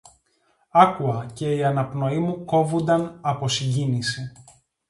Άκουα, 0.71 1.25
και 1.33 1.55
η 1.55 1.63
αναπνοή 1.63 2.19
μου 2.19 2.45
κόβουνταν 2.45 3.17
από 3.21 3.47
συγκίνηση. 3.47 4.31